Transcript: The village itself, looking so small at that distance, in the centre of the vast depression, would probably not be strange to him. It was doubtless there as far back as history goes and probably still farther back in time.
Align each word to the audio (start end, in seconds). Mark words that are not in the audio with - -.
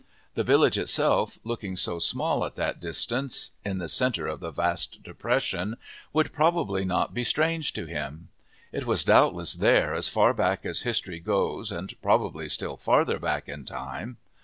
The 0.33 0.43
village 0.43 0.79
itself, 0.79 1.37
looking 1.43 1.77
so 1.77 1.99
small 1.99 2.43
at 2.43 2.55
that 2.55 2.79
distance, 2.81 3.51
in 3.63 3.77
the 3.77 3.87
centre 3.87 4.25
of 4.25 4.39
the 4.39 4.49
vast 4.49 5.03
depression, 5.03 5.77
would 6.11 6.33
probably 6.33 6.83
not 6.83 7.13
be 7.13 7.23
strange 7.23 7.71
to 7.73 7.85
him. 7.85 8.29
It 8.71 8.87
was 8.87 9.03
doubtless 9.03 9.53
there 9.53 9.93
as 9.93 10.07
far 10.09 10.33
back 10.33 10.65
as 10.65 10.81
history 10.81 11.19
goes 11.19 11.71
and 11.71 11.93
probably 12.01 12.49
still 12.49 12.77
farther 12.77 13.19
back 13.19 13.47
in 13.47 13.63
time. 13.63 14.17